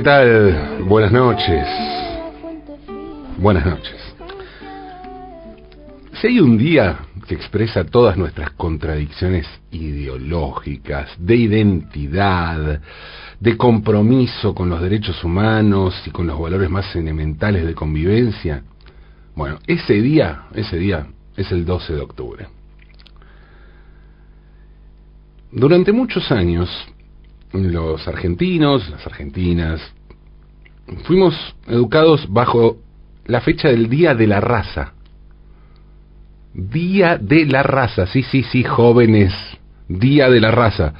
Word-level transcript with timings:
¿qué 0.00 0.04
tal? 0.04 0.84
Buenas 0.88 1.12
noches. 1.12 1.66
Buenas 3.36 3.66
noches. 3.66 4.14
Si 6.14 6.26
hay 6.26 6.40
un 6.40 6.56
día 6.56 7.00
que 7.28 7.34
expresa 7.34 7.84
todas 7.84 8.16
nuestras 8.16 8.52
contradicciones 8.52 9.46
ideológicas, 9.70 11.10
de 11.18 11.36
identidad, 11.36 12.80
de 13.40 13.56
compromiso 13.58 14.54
con 14.54 14.70
los 14.70 14.80
derechos 14.80 15.22
humanos 15.22 15.94
y 16.06 16.10
con 16.10 16.26
los 16.26 16.40
valores 16.40 16.70
más 16.70 16.96
elementales 16.96 17.66
de 17.66 17.74
convivencia, 17.74 18.62
bueno, 19.34 19.58
ese 19.66 20.00
día, 20.00 20.44
ese 20.54 20.78
día 20.78 21.08
es 21.36 21.52
el 21.52 21.66
12 21.66 21.92
de 21.92 22.00
octubre. 22.00 22.46
Durante 25.52 25.92
muchos 25.92 26.32
años, 26.32 26.70
los 27.52 28.06
argentinos, 28.06 28.88
las 28.90 29.06
argentinas, 29.06 29.80
fuimos 31.04 31.34
educados 31.66 32.26
bajo 32.28 32.78
la 33.26 33.40
fecha 33.40 33.68
del 33.68 33.88
Día 33.88 34.14
de 34.14 34.26
la 34.26 34.40
Raza. 34.40 34.94
Día 36.52 37.16
de 37.18 37.46
la 37.46 37.62
Raza, 37.62 38.06
sí, 38.06 38.22
sí, 38.22 38.42
sí, 38.42 38.64
jóvenes, 38.64 39.32
Día 39.88 40.28
de 40.28 40.40
la 40.40 40.50
Raza. 40.50 40.94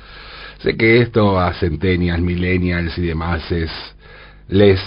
Sé 0.59 0.77
que 0.77 1.01
esto 1.01 1.41
a 1.41 1.55
centennials, 1.55 2.23
millennials 2.23 2.97
y 2.98 3.03
demás 3.03 3.51
es, 3.51 3.71
les 4.48 4.81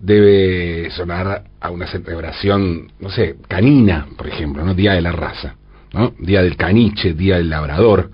debe 0.00 0.90
sonar 0.90 1.44
a 1.60 1.70
una 1.70 1.86
celebración, 1.88 2.92
no 3.00 3.10
sé, 3.10 3.36
canina, 3.48 4.06
por 4.16 4.28
ejemplo, 4.28 4.64
¿no? 4.64 4.74
Día 4.74 4.92
de 4.92 5.02
la 5.02 5.12
Raza, 5.12 5.56
¿no? 5.92 6.14
Día 6.20 6.42
del 6.42 6.56
caniche, 6.56 7.14
Día 7.14 7.36
del 7.36 7.50
labrador, 7.50 8.10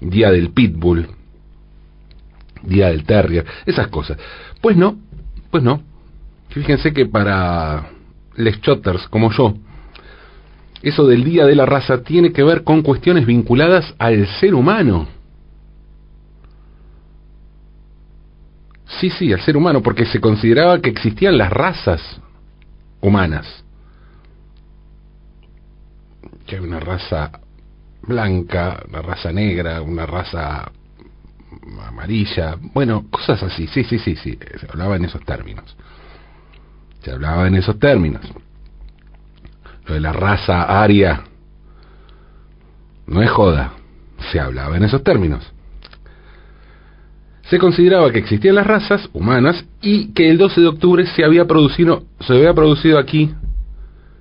Día 0.00 0.30
del 0.30 0.50
pitbull, 0.50 1.08
Día 2.66 2.88
del 2.88 3.04
Terrier, 3.04 3.46
esas 3.64 3.88
cosas. 3.88 4.18
Pues 4.60 4.76
no, 4.76 4.96
pues 5.50 5.62
no. 5.62 5.82
Fíjense 6.48 6.92
que 6.92 7.06
para 7.06 7.90
les 8.36 8.60
chotters 8.60 9.08
como 9.08 9.30
yo, 9.32 9.54
eso 10.82 11.06
del 11.06 11.24
Día 11.24 11.46
de 11.46 11.54
la 11.54 11.66
Raza 11.66 12.02
tiene 12.02 12.32
que 12.32 12.42
ver 12.42 12.62
con 12.62 12.82
cuestiones 12.82 13.26
vinculadas 13.26 13.94
al 13.98 14.26
ser 14.38 14.54
humano. 14.54 15.08
Sí, 19.00 19.10
sí, 19.10 19.32
al 19.32 19.40
ser 19.40 19.56
humano, 19.56 19.82
porque 19.82 20.06
se 20.06 20.20
consideraba 20.20 20.80
que 20.80 20.90
existían 20.90 21.36
las 21.36 21.50
razas 21.50 22.20
humanas. 23.00 23.64
Que 26.46 26.56
hay 26.56 26.62
una 26.62 26.80
raza 26.80 27.40
blanca, 28.02 28.84
una 28.88 29.02
raza 29.02 29.32
negra, 29.32 29.82
una 29.82 30.06
raza 30.06 30.70
amarilla, 31.86 32.56
bueno, 32.74 33.06
cosas 33.10 33.42
así, 33.42 33.66
sí, 33.68 33.84
sí, 33.84 33.98
sí, 33.98 34.16
sí, 34.16 34.38
se 34.60 34.66
hablaba 34.70 34.96
en 34.96 35.04
esos 35.04 35.24
términos. 35.24 35.76
Se 37.02 37.12
hablaba 37.12 37.46
en 37.46 37.54
esos 37.54 37.78
términos. 37.78 38.22
Lo 39.86 39.94
de 39.94 40.00
la 40.00 40.12
raza 40.12 40.62
aria 40.82 41.22
no 43.06 43.22
es 43.22 43.30
joda, 43.30 43.72
se 44.32 44.40
hablaba 44.40 44.76
en 44.76 44.84
esos 44.84 45.02
términos. 45.02 45.52
Se 47.48 47.58
consideraba 47.58 48.10
que 48.10 48.18
existían 48.18 48.56
las 48.56 48.66
razas 48.66 49.08
humanas 49.12 49.64
y 49.80 50.12
que 50.12 50.28
el 50.28 50.38
12 50.38 50.60
de 50.60 50.66
octubre 50.66 51.06
se 51.06 51.24
había 51.24 51.44
producido, 51.44 52.02
se 52.20 52.32
había 52.32 52.52
producido 52.52 52.98
aquí, 52.98 53.32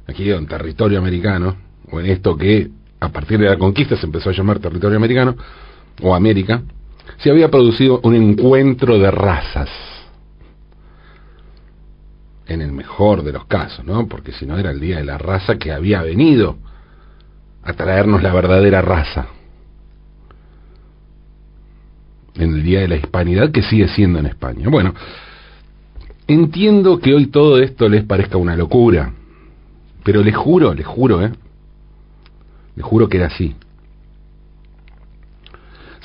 aquí 0.08 0.30
en 0.30 0.46
territorio 0.46 1.00
americano, 1.00 1.56
o 1.90 2.00
en 2.00 2.06
esto 2.06 2.38
que 2.38 2.70
a 3.00 3.10
partir 3.10 3.40
de 3.40 3.50
la 3.50 3.58
conquista 3.58 3.96
se 3.98 4.06
empezó 4.06 4.30
a 4.30 4.34
llamar 4.34 4.60
territorio 4.60 4.98
americano, 4.98 5.36
o 6.02 6.14
América, 6.14 6.62
se 7.18 7.30
había 7.30 7.50
producido 7.50 8.00
un 8.04 8.16
encuentro 8.16 8.98
de 9.00 9.12
razas. 9.12 9.70
En 12.48 12.62
el 12.62 12.72
mejor 12.72 13.24
de 13.24 13.32
los 13.32 13.46
casos, 13.46 13.84
¿no? 13.86 14.08
Porque 14.08 14.32
si 14.32 14.46
no 14.46 14.58
era 14.58 14.72
el 14.72 14.80
día 14.80 14.98
de 14.98 15.06
la 15.06 15.18
raza 15.18 15.58
que 15.58 15.72
había 15.72 16.02
venido 16.04 16.58
a 17.64 17.74
traernos 17.74 18.22
la 18.22 18.34
verdadera 18.34 18.82
raza. 18.82 19.28
En 22.36 22.54
el 22.54 22.64
día 22.64 22.82
de 22.82 22.88
la 22.88 22.98
hispanidad 22.98 23.52
que 23.52 23.64
sigue 23.64 23.88
siendo 23.88 24.20
en 24.20 24.28
España. 24.28 24.70
Bueno, 24.70 24.94
entiendo 26.28 27.00
que 27.00 27.14
hoy 27.14 27.28
todo 27.28 27.58
esto 27.58 27.90
les 27.90 28.04
parezca 28.04 28.38
una 28.38 28.56
locura, 28.56 29.12
pero 30.04 30.22
les 30.22 30.36
juro, 30.36 30.74
les 30.74 30.86
juro, 30.86 31.26
¿eh? 31.26 31.32
Les 32.76 32.86
juro 32.86 33.10
que 33.10 33.18
era 33.18 33.28
así. 33.28 33.56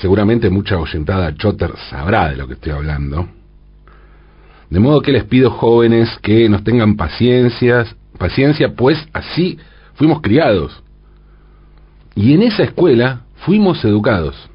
Seguramente 0.01 0.49
mucha 0.49 0.79
oyentada 0.79 1.35
Chotter 1.35 1.73
sabrá 1.91 2.29
de 2.29 2.35
lo 2.35 2.47
que 2.47 2.55
estoy 2.55 2.71
hablando. 2.71 3.27
De 4.67 4.79
modo 4.79 5.01
que 5.01 5.11
les 5.11 5.25
pido 5.25 5.51
jóvenes 5.51 6.09
que 6.23 6.49
nos 6.49 6.63
tengan 6.63 6.95
paciencia, 6.95 7.85
paciencia, 8.17 8.73
pues 8.75 8.97
así 9.13 9.59
fuimos 9.93 10.21
criados. 10.21 10.81
Y 12.15 12.33
en 12.33 12.41
esa 12.41 12.63
escuela 12.63 13.21
fuimos 13.45 13.85
educados. 13.85 14.49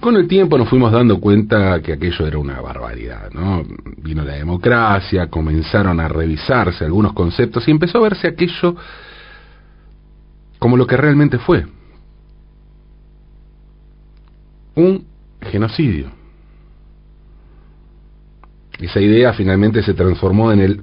Con 0.00 0.16
el 0.16 0.28
tiempo 0.28 0.58
nos 0.58 0.68
fuimos 0.68 0.92
dando 0.92 1.20
cuenta 1.20 1.80
que 1.80 1.94
aquello 1.94 2.26
era 2.26 2.38
una 2.38 2.60
barbaridad, 2.60 3.30
¿no? 3.32 3.62
Vino 3.98 4.22
la 4.22 4.34
democracia, 4.34 5.28
comenzaron 5.28 5.98
a 5.98 6.08
revisarse 6.08 6.84
algunos 6.84 7.14
conceptos 7.14 7.66
y 7.68 7.70
empezó 7.70 7.98
a 7.98 8.02
verse 8.02 8.28
aquello 8.28 8.76
como 10.58 10.76
lo 10.76 10.86
que 10.86 10.96
realmente 10.96 11.38
fue, 11.38 11.66
un 14.74 15.04
genocidio. 15.40 16.10
Esa 18.78 19.00
idea 19.00 19.32
finalmente 19.32 19.82
se 19.82 19.94
transformó 19.94 20.52
en 20.52 20.60
el 20.60 20.82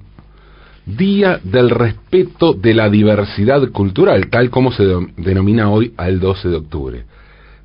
Día 0.86 1.40
del 1.44 1.70
Respeto 1.70 2.54
de 2.54 2.74
la 2.74 2.90
Diversidad 2.90 3.70
Cultural, 3.70 4.30
tal 4.30 4.50
como 4.50 4.72
se 4.72 4.84
denomina 5.18 5.70
hoy 5.70 5.94
al 5.98 6.20
12 6.20 6.50
de 6.50 6.56
octubre. 6.56 7.06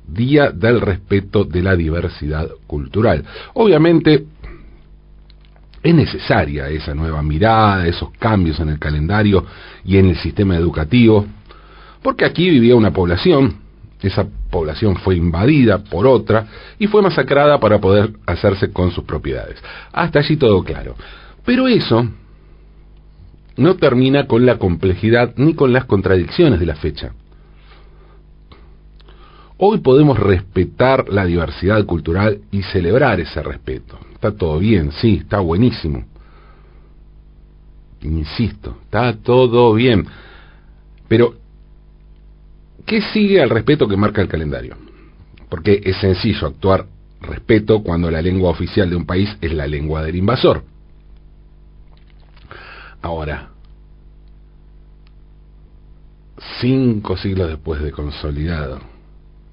Día 0.07 0.51
del 0.51 0.79
Respeto 0.81 1.43
de 1.43 1.63
la 1.63 1.75
Diversidad 1.75 2.47
Cultural. 2.67 3.25
Obviamente 3.55 4.25
es 5.81 5.95
necesaria 5.95 6.69
esa 6.69 6.93
nueva 6.93 7.23
mirada, 7.23 7.87
esos 7.87 8.11
cambios 8.11 8.59
en 8.59 8.69
el 8.69 8.79
calendario 8.79 9.45
y 9.83 9.97
en 9.97 10.07
el 10.07 10.17
sistema 10.17 10.55
educativo, 10.55 11.25
porque 12.01 12.25
aquí 12.25 12.49
vivía 12.49 12.75
una 12.75 12.91
población 12.91 13.66
esa 14.01 14.27
población 14.51 14.95
fue 14.97 15.15
invadida 15.15 15.79
por 15.79 16.05
otra 16.05 16.45
y 16.77 16.87
fue 16.87 17.01
masacrada 17.01 17.59
para 17.59 17.79
poder 17.79 18.13
hacerse 18.25 18.71
con 18.71 18.91
sus 18.91 19.03
propiedades. 19.03 19.61
Hasta 19.91 20.19
allí 20.19 20.37
todo 20.37 20.63
claro. 20.63 20.95
Pero 21.43 21.67
eso 21.67 22.07
no 23.55 23.75
termina 23.75 24.27
con 24.27 24.45
la 24.45 24.57
complejidad 24.57 25.33
ni 25.37 25.55
con 25.55 25.73
las 25.73 25.85
contradicciones 25.85 26.59
de 26.59 26.65
la 26.65 26.75
fecha. 26.75 27.13
Hoy 29.57 29.79
podemos 29.79 30.19
respetar 30.19 31.09
la 31.09 31.25
diversidad 31.25 31.83
cultural 31.85 32.41
y 32.51 32.61
celebrar 32.61 33.19
ese 33.19 33.41
respeto. 33.41 33.97
Está 34.13 34.35
todo 34.35 34.59
bien, 34.59 34.91
sí, 34.91 35.21
está 35.21 35.39
buenísimo. 35.39 36.05
Insisto, 38.01 38.77
está 38.83 39.13
todo 39.17 39.73
bien. 39.73 40.05
Pero 41.07 41.33
¿Qué 42.87 43.01
sigue 43.01 43.41
al 43.41 43.49
respeto 43.49 43.85
que 43.85 43.97
marca 43.97 44.21
el 44.21 44.29
calendario? 44.29 44.77
Porque 45.49 45.81
es 45.83 45.97
sencillo 45.97 46.47
actuar 46.47 46.85
respeto 47.19 47.83
cuando 47.83 48.09
la 48.09 48.21
lengua 48.21 48.49
oficial 48.49 48.89
de 48.89 48.95
un 48.95 49.05
país 49.05 49.29
es 49.41 49.53
la 49.53 49.67
lengua 49.67 50.01
del 50.03 50.15
invasor. 50.15 50.63
Ahora, 53.01 53.49
cinco 56.61 57.17
siglos 57.17 57.49
después 57.49 57.81
de 57.81 57.91
consolidado 57.91 58.79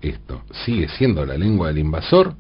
esto, 0.01 0.43
¿sigue 0.65 0.89
siendo 0.91 1.27
la 1.27 1.37
lengua 1.37 1.69
del 1.69 1.79
invasor? 1.79 2.35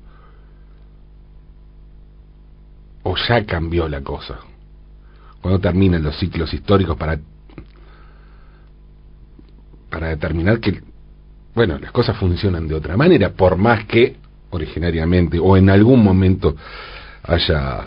¿O 3.02 3.16
ya 3.16 3.44
cambió 3.44 3.88
la 3.88 4.02
cosa? 4.02 4.38
Cuando 5.42 5.58
terminan 5.58 6.04
los 6.04 6.16
ciclos 6.20 6.54
históricos 6.54 6.96
para 6.96 7.18
para 9.94 10.08
determinar 10.08 10.58
que, 10.58 10.80
bueno, 11.54 11.78
las 11.78 11.92
cosas 11.92 12.16
funcionan 12.16 12.66
de 12.66 12.74
otra 12.74 12.96
manera, 12.96 13.30
por 13.30 13.56
más 13.56 13.84
que 13.84 14.16
originariamente 14.50 15.38
o 15.38 15.56
en 15.56 15.70
algún 15.70 16.02
momento 16.02 16.56
haya 17.22 17.86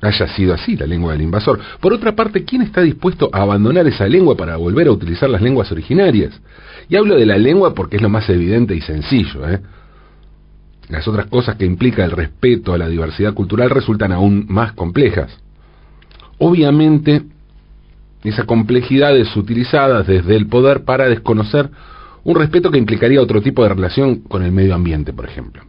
haya 0.00 0.28
sido 0.28 0.54
así 0.54 0.74
la 0.74 0.86
lengua 0.86 1.12
del 1.12 1.20
invasor. 1.22 1.60
Por 1.80 1.92
otra 1.92 2.16
parte, 2.16 2.44
¿quién 2.44 2.62
está 2.62 2.80
dispuesto 2.80 3.28
a 3.30 3.42
abandonar 3.42 3.86
esa 3.86 4.06
lengua 4.06 4.36
para 4.38 4.56
volver 4.56 4.86
a 4.86 4.92
utilizar 4.92 5.28
las 5.28 5.42
lenguas 5.42 5.70
originarias? 5.70 6.40
Y 6.88 6.96
hablo 6.96 7.16
de 7.16 7.26
la 7.26 7.36
lengua 7.36 7.74
porque 7.74 7.96
es 7.96 8.02
lo 8.02 8.08
más 8.08 8.30
evidente 8.30 8.74
y 8.74 8.80
sencillo. 8.80 9.46
¿eh? 9.50 9.60
Las 10.88 11.06
otras 11.08 11.26
cosas 11.26 11.56
que 11.56 11.66
implica 11.66 12.06
el 12.06 12.12
respeto 12.12 12.72
a 12.72 12.78
la 12.78 12.88
diversidad 12.88 13.34
cultural 13.34 13.68
resultan 13.68 14.12
aún 14.12 14.46
más 14.48 14.72
complejas. 14.72 15.36
Obviamente, 16.38 17.24
esa 18.28 18.44
complejidad 18.44 19.16
es 19.16 19.34
utilizada 19.36 20.02
desde 20.02 20.36
el 20.36 20.46
poder 20.46 20.84
para 20.84 21.08
desconocer 21.08 21.70
un 22.24 22.36
respeto 22.36 22.70
que 22.70 22.78
implicaría 22.78 23.22
otro 23.22 23.40
tipo 23.40 23.62
de 23.62 23.70
relación 23.70 24.20
con 24.20 24.42
el 24.42 24.52
medio 24.52 24.74
ambiente, 24.74 25.12
por 25.12 25.26
ejemplo. 25.26 25.62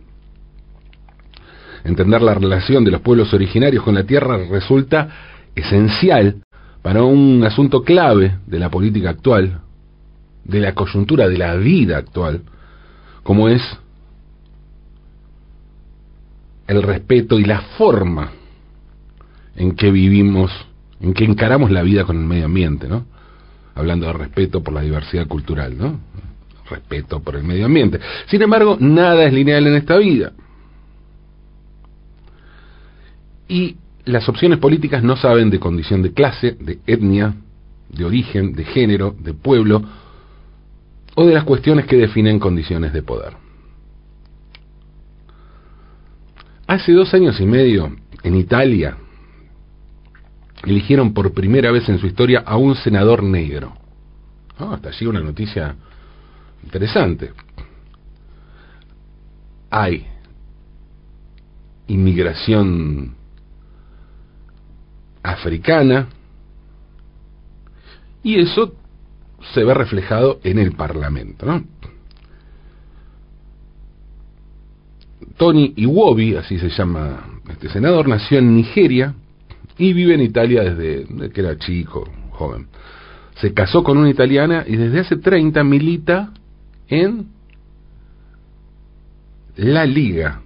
Entender 1.84 2.22
la 2.22 2.34
relación 2.34 2.84
de 2.84 2.92
los 2.92 3.02
pueblos 3.02 3.34
originarios 3.34 3.84
con 3.84 3.96
la 3.96 4.04
tierra 4.04 4.38
resulta 4.50 5.10
esencial 5.56 6.44
para 6.82 7.04
un 7.04 7.44
asunto 7.44 7.84
clave 7.84 8.38
de 8.48 8.60
la 8.60 8.70
política 8.70 9.12
actual, 9.12 9.62
de 10.44 10.60
la 10.60 10.74
coyuntura 10.74 11.28
de 11.28 11.38
la 11.38 11.56
vida 11.56 11.98
actual, 11.98 12.42
como 13.24 13.50
es 13.50 13.62
el 16.68 16.84
respeto 16.84 17.40
y 17.40 17.46
la 17.46 17.62
forma 17.78 18.32
en 19.56 19.76
que 19.76 19.92
vivimos, 19.92 20.52
en 21.01 21.13
que 21.13 21.25
encaramos 21.25 21.72
la 21.72 21.81
vida 21.81 22.04
con 22.04 22.18
el 22.18 22.25
medio 22.25 22.46
ambiente, 22.46 22.88
¿no? 22.88 23.06
Hablando 23.75 24.07
de 24.07 24.13
respeto 24.13 24.62
por 24.62 24.74
la 24.74 24.81
diversidad 24.81 25.28
cultural, 25.28 25.78
¿no? 25.78 26.00
Respeto 26.69 27.22
por 27.22 27.36
el 27.36 27.44
medio 27.44 27.66
ambiente. 27.66 28.00
Sin 28.28 28.42
embargo, 28.42 28.78
nada 28.80 29.24
es 29.24 29.34
lineal 29.34 29.66
en 29.68 29.75
esta 29.75 29.98
vida. 29.98 30.34
Y 33.48 33.78
las 34.06 34.28
opciones 34.30 34.60
políticas 34.60 35.04
no 35.04 35.16
saben 35.16 35.50
de 35.50 35.60
condición 35.60 36.01
de 36.01 36.13
clase, 36.13 36.57
de 36.60 36.80
etnia, 36.86 37.36
de 37.90 38.06
origen, 38.06 38.54
de 38.54 38.66
género, 38.66 39.16
de 39.18 39.34
pueblo 39.34 39.81
o 41.16 41.25
de 41.25 41.34
las 41.34 41.44
cuestiones 41.44 41.86
que 41.86 41.98
definen 41.98 42.40
condiciones 42.40 42.94
de 42.94 43.01
poder. 43.01 43.34
Hace 46.68 46.92
dos 46.92 47.13
años 47.13 47.40
y 47.40 47.46
medio, 47.46 47.96
en 48.22 48.36
Italia, 48.36 48.98
eligieron 50.64 51.14
por 51.14 51.34
primera 51.34 51.72
vez 51.72 51.88
en 51.90 52.00
su 52.00 52.08
historia 52.08 52.44
a 52.46 52.58
un 52.58 52.76
senador 52.76 53.24
negro. 53.24 53.74
Ah, 54.58 54.74
hasta 54.74 54.90
allí 54.90 55.06
una 55.06 55.22
noticia 55.22 55.76
interesante. 56.64 57.32
Hay 59.70 60.06
inmigración 61.88 63.16
africana 65.24 66.08
y 68.24 68.40
eso 68.40 68.74
se 69.54 69.64
ve 69.64 69.74
reflejado 69.74 70.40
en 70.44 70.60
el 70.60 70.74
Parlamento. 70.74 71.46
Tony 75.38 75.74
Iwobi, 75.78 76.36
así 76.36 76.60
se 76.60 76.70
llama 76.70 77.40
este 77.50 77.70
senador, 77.70 78.08
nació 78.08 78.40
en 78.40 78.56
Nigeria 78.56 79.16
y 79.80 79.94
vive 79.94 80.14
en 80.14 80.22
Italia 80.22 80.64
desde 80.64 81.31
que 81.31 81.42
era 81.42 81.58
chico, 81.58 82.08
joven. 82.31 82.68
Se 83.38 83.54
casó 83.54 83.81
con 83.81 83.98
una 83.98 84.10
italiana 84.10 84.66
y 84.68 84.76
desde 84.76 85.00
hace 85.00 85.16
30 85.16 85.64
milita 85.64 86.34
en 86.90 87.28
la 89.56 89.86
Liga. 89.86 90.42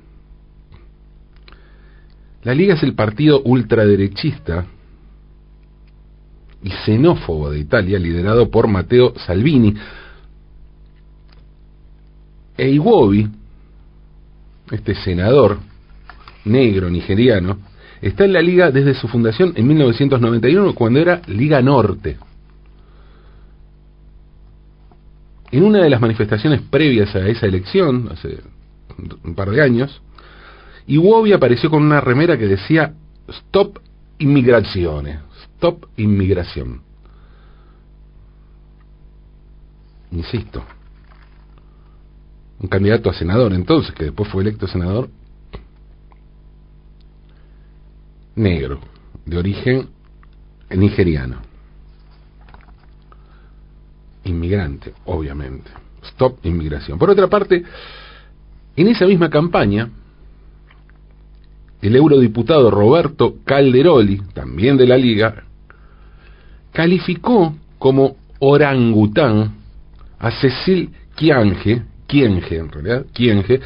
La 2.43 2.53
Liga 2.53 2.75
es 2.75 2.83
el 2.83 2.93
partido 2.93 3.41
ultraderechista 3.43 4.67
y 6.61 6.69
xenófobo 6.69 7.49
de 7.49 7.59
Italia, 7.59 7.97
liderado 7.97 8.51
por 8.51 8.67
Matteo 8.67 9.13
Salvini. 9.17 9.73
E 12.55 12.69
Iwobi, 12.69 13.27
este 14.69 14.93
senador 14.93 15.57
negro 16.45 16.89
nigeriano, 16.91 17.72
está 18.03 18.25
en 18.25 18.33
la 18.33 18.41
liga 18.41 18.69
desde 18.69 18.93
su 18.93 19.07
fundación 19.07 19.53
en 19.55 19.65
1991, 19.65 20.75
cuando 20.75 20.99
era 20.99 21.21
Liga 21.27 21.61
Norte. 21.61 22.17
En 25.51 25.63
una 25.63 25.81
de 25.81 25.89
las 25.89 26.01
manifestaciones 26.01 26.61
previas 26.61 27.15
a 27.15 27.27
esa 27.27 27.45
elección, 27.45 28.09
hace 28.11 28.41
un 29.23 29.35
par 29.35 29.51
de 29.51 29.61
años, 29.61 30.01
Iwobi 30.85 31.31
apareció 31.31 31.69
con 31.69 31.81
una 31.81 32.01
remera 32.01 32.37
que 32.37 32.47
decía 32.47 32.93
Stop 33.29 33.79
Inmigrazione, 34.17 35.19
Stop 35.55 35.85
Inmigración. 35.95 36.81
Insisto, 40.11 40.61
un 42.59 42.67
candidato 42.67 43.09
a 43.09 43.13
senador 43.13 43.53
entonces, 43.53 43.93
que 43.95 44.05
después 44.05 44.29
fue 44.29 44.43
electo 44.43 44.67
senador, 44.67 45.09
negro, 48.35 48.79
de 49.25 49.37
origen 49.37 49.89
nigeriano. 50.69 51.37
Inmigrante, 54.25 54.93
obviamente. 55.05 55.69
Stop 56.03 56.45
inmigración. 56.45 56.97
Por 56.97 57.09
otra 57.09 57.27
parte, 57.27 57.63
en 58.75 58.87
esa 58.87 59.05
misma 59.05 59.29
campaña, 59.29 59.89
el 61.81 61.95
eurodiputado 61.95 62.71
Roberto 62.71 63.35
Calderoli, 63.43 64.21
también 64.33 64.77
de 64.77 64.87
la 64.87 64.97
Liga, 64.97 65.43
calificó 66.71 67.55
como 67.77 68.15
orangután 68.39 69.55
a 70.19 70.31
Cecil 70.31 70.89
Kiange, 71.15 71.83
Kienge 72.07 72.57
en 72.57 72.71
realidad, 72.71 73.05
Kienge, 73.13 73.59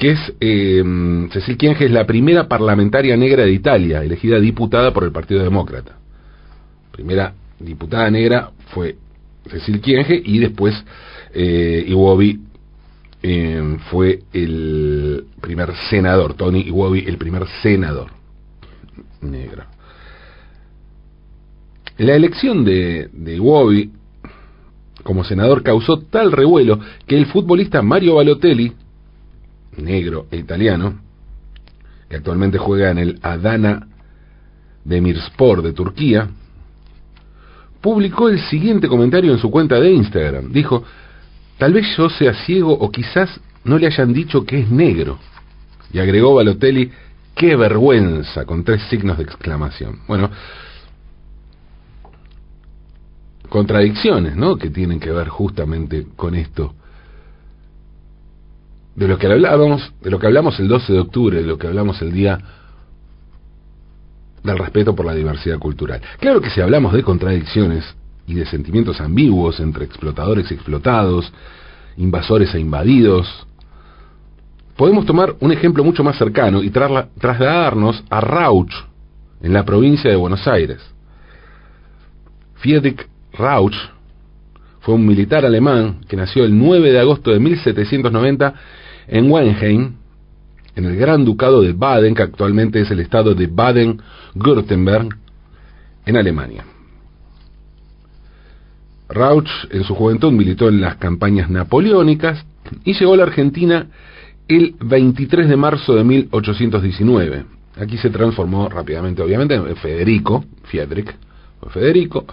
que 0.00 0.12
es, 0.12 0.32
eh, 0.40 0.82
Cecil 1.30 1.58
Kienge 1.58 1.84
es 1.84 1.90
la 1.90 2.06
primera 2.06 2.48
parlamentaria 2.48 3.18
negra 3.18 3.44
de 3.44 3.52
Italia, 3.52 4.02
elegida 4.02 4.40
diputada 4.40 4.94
por 4.94 5.04
el 5.04 5.12
Partido 5.12 5.44
Demócrata. 5.44 5.98
Primera 6.90 7.34
diputada 7.58 8.10
negra 8.10 8.50
fue 8.68 8.96
Cecil 9.50 9.82
Kienge 9.82 10.22
y 10.24 10.38
después 10.38 10.74
eh, 11.34 11.84
Iwobi 11.86 12.40
eh, 13.22 13.76
fue 13.90 14.20
el 14.32 15.26
primer 15.38 15.74
senador, 15.90 16.32
Tony 16.32 16.62
Iwobi 16.62 17.04
el 17.06 17.18
primer 17.18 17.46
senador 17.62 18.10
negro. 19.20 19.64
La 21.98 22.14
elección 22.14 22.64
de, 22.64 23.10
de 23.12 23.36
Iwobi 23.36 23.90
como 25.02 25.24
senador 25.24 25.62
causó 25.62 26.00
tal 26.00 26.32
revuelo 26.32 26.80
que 27.06 27.18
el 27.18 27.26
futbolista 27.26 27.82
Mario 27.82 28.14
Balotelli, 28.14 28.72
negro 29.76 30.26
e 30.30 30.36
italiano, 30.36 31.00
que 32.08 32.16
actualmente 32.16 32.58
juega 32.58 32.90
en 32.90 32.98
el 32.98 33.18
Adana 33.22 33.86
Demirspor 34.84 35.62
de 35.62 35.72
Turquía, 35.72 36.28
publicó 37.80 38.28
el 38.28 38.40
siguiente 38.40 38.88
comentario 38.88 39.32
en 39.32 39.38
su 39.38 39.50
cuenta 39.50 39.78
de 39.80 39.92
Instagram. 39.92 40.52
Dijo, 40.52 40.84
tal 41.58 41.72
vez 41.72 41.86
yo 41.96 42.10
sea 42.10 42.34
ciego 42.44 42.72
o 42.72 42.90
quizás 42.90 43.40
no 43.64 43.78
le 43.78 43.86
hayan 43.86 44.12
dicho 44.12 44.44
que 44.44 44.60
es 44.60 44.70
negro. 44.70 45.18
Y 45.92 45.98
agregó 45.98 46.34
Balotelli, 46.34 46.90
qué 47.34 47.56
vergüenza, 47.56 48.44
con 48.44 48.64
tres 48.64 48.82
signos 48.90 49.18
de 49.18 49.24
exclamación. 49.24 50.00
Bueno, 50.06 50.30
contradicciones, 53.48 54.36
¿no? 54.36 54.56
Que 54.56 54.70
tienen 54.70 55.00
que 55.00 55.10
ver 55.10 55.28
justamente 55.28 56.06
con 56.16 56.34
esto 56.34 56.74
de 59.00 59.08
lo 59.08 59.16
que 59.16 59.26
hablábamos, 59.28 59.94
de 60.02 60.10
lo 60.10 60.18
que 60.18 60.26
hablamos 60.26 60.60
el 60.60 60.68
12 60.68 60.92
de 60.92 61.00
octubre, 61.00 61.40
de 61.40 61.46
lo 61.46 61.56
que 61.56 61.66
hablamos 61.66 62.02
el 62.02 62.12
día 62.12 62.38
del 64.42 64.58
respeto 64.58 64.94
por 64.94 65.06
la 65.06 65.14
diversidad 65.14 65.58
cultural. 65.58 66.02
Claro 66.18 66.42
que 66.42 66.50
si 66.50 66.60
hablamos 66.60 66.92
de 66.92 67.02
contradicciones 67.02 67.82
y 68.26 68.34
de 68.34 68.44
sentimientos 68.44 69.00
ambiguos 69.00 69.58
entre 69.58 69.86
explotadores 69.86 70.50
y 70.50 70.54
explotados, 70.54 71.32
invasores 71.96 72.54
e 72.54 72.60
invadidos, 72.60 73.26
podemos 74.76 75.06
tomar 75.06 75.34
un 75.40 75.50
ejemplo 75.50 75.82
mucho 75.82 76.04
más 76.04 76.18
cercano 76.18 76.62
y 76.62 76.68
trasladarnos 76.68 78.04
a 78.10 78.20
Rauch, 78.20 78.74
en 79.40 79.54
la 79.54 79.64
provincia 79.64 80.10
de 80.10 80.16
Buenos 80.16 80.46
Aires. 80.46 80.78
Friedrich 82.56 83.08
Rauch 83.32 83.76
fue 84.80 84.94
un 84.94 85.06
militar 85.06 85.46
alemán 85.46 86.00
que 86.06 86.16
nació 86.16 86.44
el 86.44 86.58
9 86.58 86.92
de 86.92 87.00
agosto 87.00 87.30
de 87.30 87.40
1790 87.40 88.54
en 89.10 89.30
Wenheim, 89.30 89.94
en 90.76 90.84
el 90.84 90.96
Gran 90.96 91.24
Ducado 91.24 91.60
de 91.60 91.72
Baden, 91.72 92.14
que 92.14 92.22
actualmente 92.22 92.80
es 92.80 92.90
el 92.90 93.00
estado 93.00 93.34
de 93.34 93.48
Baden-Württemberg, 93.48 95.08
en 96.06 96.16
Alemania. 96.16 96.64
Rauch 99.08 99.50
en 99.70 99.82
su 99.82 99.94
juventud 99.94 100.32
militó 100.32 100.68
en 100.68 100.80
las 100.80 100.96
campañas 100.96 101.50
napoleónicas 101.50 102.46
y 102.84 102.94
llegó 102.94 103.14
a 103.14 103.16
la 103.16 103.22
Argentina 103.24 103.88
el 104.46 104.76
23 104.80 105.48
de 105.48 105.56
marzo 105.56 105.94
de 105.94 106.04
1819. 106.04 107.44
Aquí 107.76 107.98
se 107.98 108.10
transformó 108.10 108.68
rápidamente, 108.68 109.22
obviamente, 109.22 109.54
en 109.54 109.76
Federico, 109.76 110.44
Friedrich, 110.64 111.12
Federico, 111.70 112.26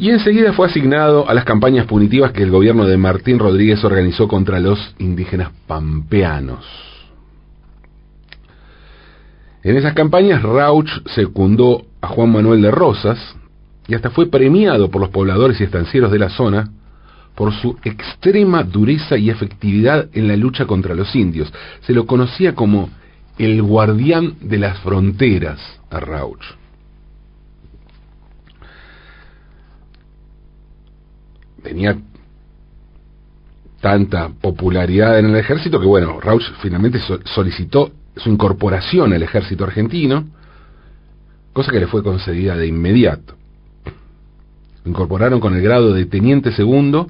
y 0.00 0.08
enseguida 0.08 0.54
fue 0.54 0.66
asignado 0.66 1.28
a 1.28 1.34
las 1.34 1.44
campañas 1.44 1.84
punitivas 1.84 2.32
que 2.32 2.42
el 2.42 2.50
gobierno 2.50 2.86
de 2.86 2.96
Martín 2.96 3.38
Rodríguez 3.38 3.84
organizó 3.84 4.28
contra 4.28 4.58
los 4.58 4.94
indígenas 4.98 5.50
pampeanos. 5.66 6.64
En 9.62 9.76
esas 9.76 9.92
campañas 9.92 10.42
Rauch 10.42 10.88
secundó 11.14 11.84
a 12.00 12.06
Juan 12.08 12.32
Manuel 12.32 12.62
de 12.62 12.70
Rosas 12.70 13.18
y 13.88 13.94
hasta 13.94 14.08
fue 14.08 14.30
premiado 14.30 14.90
por 14.90 15.02
los 15.02 15.10
pobladores 15.10 15.60
y 15.60 15.64
estancieros 15.64 16.10
de 16.10 16.18
la 16.18 16.30
zona 16.30 16.70
por 17.34 17.52
su 17.52 17.76
extrema 17.84 18.62
dureza 18.62 19.18
y 19.18 19.28
efectividad 19.28 20.08
en 20.14 20.28
la 20.28 20.36
lucha 20.36 20.64
contra 20.64 20.94
los 20.94 21.14
indios. 21.14 21.52
Se 21.82 21.92
lo 21.92 22.06
conocía 22.06 22.54
como 22.54 22.88
el 23.36 23.60
guardián 23.60 24.36
de 24.40 24.60
las 24.60 24.78
fronteras 24.78 25.60
a 25.90 26.00
Rauch. 26.00 26.42
Tenía 31.62 31.96
tanta 33.80 34.28
popularidad 34.28 35.18
en 35.18 35.26
el 35.26 35.36
ejército 35.36 35.80
que, 35.80 35.86
bueno, 35.86 36.20
Rauch 36.20 36.44
finalmente 36.60 37.00
solicitó 37.24 37.92
su 38.16 38.30
incorporación 38.30 39.12
al 39.12 39.22
ejército 39.22 39.64
argentino, 39.64 40.26
cosa 41.52 41.72
que 41.72 41.80
le 41.80 41.86
fue 41.86 42.02
concedida 42.02 42.56
de 42.56 42.66
inmediato. 42.66 43.34
Lo 44.84 44.90
incorporaron 44.90 45.40
con 45.40 45.54
el 45.54 45.62
grado 45.62 45.92
de 45.92 46.06
teniente 46.06 46.52
segundo 46.52 47.08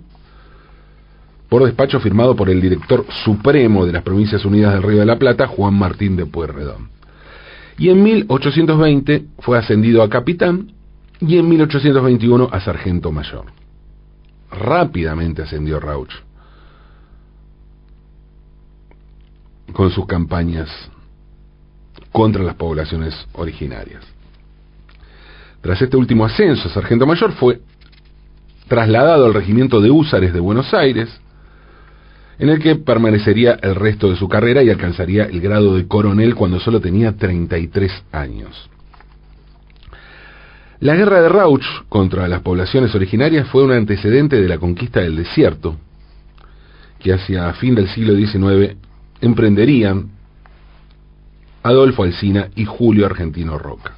por 1.48 1.64
despacho 1.64 1.98
firmado 1.98 2.36
por 2.36 2.48
el 2.48 2.60
director 2.60 3.04
supremo 3.24 3.84
de 3.84 3.92
las 3.92 4.04
Provincias 4.04 4.44
Unidas 4.44 4.72
del 4.72 4.84
Río 4.84 5.00
de 5.00 5.06
la 5.06 5.18
Plata, 5.18 5.48
Juan 5.48 5.74
Martín 5.74 6.16
de 6.16 6.24
Pueyrredón. 6.24 6.90
Y 7.76 7.88
en 7.88 8.02
1820 8.02 9.24
fue 9.40 9.58
ascendido 9.58 10.02
a 10.02 10.08
capitán 10.08 10.72
y 11.20 11.38
en 11.38 11.48
1821 11.48 12.48
a 12.52 12.60
sargento 12.60 13.10
mayor. 13.10 13.46
Rápidamente 14.50 15.42
ascendió 15.42 15.80
Rauch 15.80 16.12
con 19.72 19.90
sus 19.90 20.06
campañas 20.06 20.68
contra 22.12 22.42
las 22.42 22.56
poblaciones 22.56 23.14
originarias. 23.34 24.04
Tras 25.60 25.80
este 25.80 25.96
último 25.96 26.24
ascenso, 26.24 26.68
sargento 26.68 27.06
mayor 27.06 27.32
fue 27.32 27.60
trasladado 28.68 29.26
al 29.26 29.34
regimiento 29.34 29.80
de 29.80 29.90
húsares 29.90 30.32
de 30.32 30.40
Buenos 30.40 30.72
Aires, 30.74 31.08
en 32.38 32.48
el 32.48 32.60
que 32.60 32.76
permanecería 32.76 33.58
el 33.62 33.74
resto 33.74 34.08
de 34.08 34.16
su 34.16 34.28
carrera 34.28 34.62
y 34.62 34.70
alcanzaría 34.70 35.24
el 35.24 35.40
grado 35.40 35.76
de 35.76 35.86
coronel 35.86 36.34
cuando 36.34 36.58
solo 36.58 36.80
tenía 36.80 37.16
33 37.16 38.04
años. 38.12 38.70
La 40.80 40.96
guerra 40.96 41.20
de 41.20 41.28
Rauch 41.28 41.64
contra 41.90 42.26
las 42.26 42.40
poblaciones 42.40 42.94
originarias 42.94 43.46
fue 43.48 43.62
un 43.62 43.72
antecedente 43.72 44.40
de 44.40 44.48
la 44.48 44.56
conquista 44.56 45.00
del 45.00 45.16
desierto, 45.16 45.76
que 46.98 47.12
hacia 47.12 47.52
fin 47.54 47.74
del 47.74 47.88
siglo 47.88 48.16
XIX 48.16 48.76
emprenderían 49.20 50.08
Adolfo 51.62 52.04
Alsina 52.04 52.48
y 52.56 52.64
Julio 52.64 53.04
Argentino 53.04 53.58
Roca. 53.58 53.92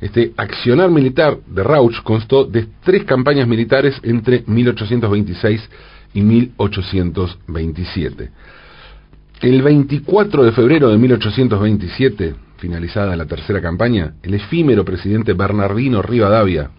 Este 0.00 0.32
accionar 0.36 0.90
militar 0.90 1.38
de 1.46 1.62
Rauch 1.62 2.02
constó 2.02 2.44
de 2.44 2.66
tres 2.82 3.04
campañas 3.04 3.46
militares 3.46 4.00
entre 4.02 4.42
1826 4.44 5.70
y 6.14 6.20
1827. 6.20 8.28
El 9.40 9.62
24 9.62 10.42
de 10.42 10.50
febrero 10.50 10.88
de 10.88 10.98
1827, 10.98 12.34
finalizada 12.62 13.16
la 13.16 13.26
tercera 13.26 13.60
campaña, 13.60 14.14
el 14.22 14.34
efímero 14.34 14.84
presidente 14.84 15.32
Bernardino 15.32 16.00
Rivadavia 16.00 16.70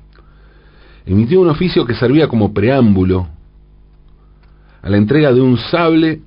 emitió 1.05 1.41
un 1.41 1.49
oficio 1.49 1.85
que 1.85 1.93
servía 1.93 2.29
como 2.29 2.53
preámbulo 2.53 3.27
a 4.81 4.89
la 4.89 4.95
entrega 4.95 5.33
de 5.33 5.41
un 5.41 5.57
sable 5.57 6.21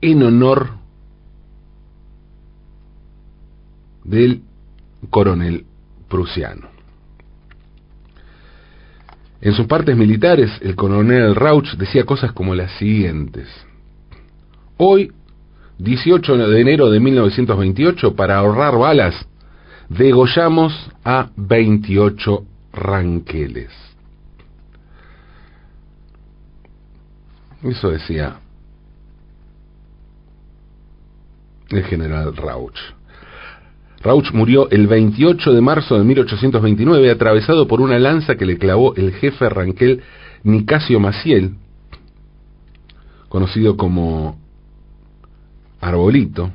en 0.00 0.22
honor 0.22 0.70
del 4.04 4.42
coronel 5.10 5.66
prusiano. 6.08 6.68
En 9.40 9.52
sus 9.52 9.66
partes 9.66 9.96
militares, 9.96 10.48
el 10.60 10.76
coronel 10.76 11.34
Rauch 11.34 11.74
decía 11.74 12.04
cosas 12.04 12.30
como 12.30 12.54
las 12.54 12.70
siguientes. 12.78 13.48
Hoy, 14.76 15.10
18 15.78 16.36
de 16.36 16.60
enero 16.60 16.90
de 16.90 17.00
1928, 17.00 18.14
para 18.14 18.36
ahorrar 18.36 18.76
balas, 18.78 19.14
degollamos 19.88 20.72
a 21.04 21.30
28 21.36 22.44
ranqueles. 22.72 23.70
Eso 27.62 27.90
decía 27.90 28.38
el 31.70 31.84
general 31.84 32.36
Rauch. 32.36 32.78
Rauch 34.02 34.32
murió 34.32 34.68
el 34.70 34.88
28 34.88 35.52
de 35.52 35.60
marzo 35.60 35.96
de 35.96 36.04
1829 36.04 37.10
atravesado 37.10 37.68
por 37.68 37.80
una 37.80 37.98
lanza 37.98 38.34
que 38.34 38.46
le 38.46 38.58
clavó 38.58 38.94
el 38.96 39.12
jefe 39.12 39.48
ranquel 39.48 40.02
Nicasio 40.42 40.98
Maciel, 40.98 41.54
conocido 43.28 43.76
como 43.76 44.41
Arbolito, 45.82 46.50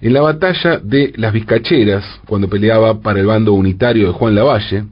en 0.00 0.12
la 0.12 0.20
batalla 0.22 0.78
de 0.78 1.12
las 1.16 1.32
Vizcacheras, 1.32 2.04
cuando 2.26 2.48
peleaba 2.48 3.00
para 3.00 3.20
el 3.20 3.26
bando 3.26 3.52
unitario 3.52 4.08
de 4.08 4.12
Juan 4.12 4.34
Lavalle 4.34 4.84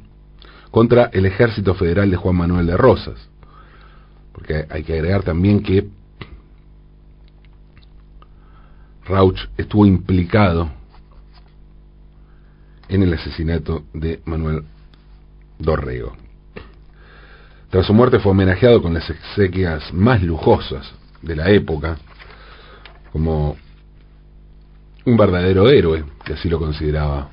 contra 0.70 1.10
el 1.12 1.26
ejército 1.26 1.74
federal 1.74 2.10
de 2.10 2.16
Juan 2.16 2.36
Manuel 2.36 2.66
de 2.66 2.76
Rosas. 2.76 3.28
Porque 4.32 4.66
hay 4.68 4.82
que 4.82 4.94
agregar 4.94 5.22
también 5.22 5.62
que 5.62 5.86
Rauch 9.06 9.38
estuvo 9.56 9.86
implicado 9.86 10.70
en 12.88 13.02
el 13.02 13.14
asesinato 13.14 13.84
de 13.92 14.20
Manuel 14.24 14.64
Dorrego. 15.58 16.16
Tras 17.70 17.86
su 17.86 17.94
muerte 17.94 18.18
fue 18.18 18.32
homenajeado 18.32 18.82
con 18.82 18.94
las 18.94 19.08
exequias 19.10 19.92
más 19.92 20.22
lujosas 20.22 20.90
de 21.22 21.36
la 21.36 21.50
época, 21.50 21.98
como 23.14 23.56
un 25.04 25.16
verdadero 25.16 25.68
héroe, 25.68 26.02
que 26.24 26.32
así 26.32 26.48
lo 26.48 26.58
consideraba 26.58 27.30